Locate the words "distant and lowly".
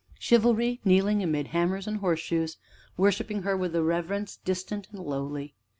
4.35-5.53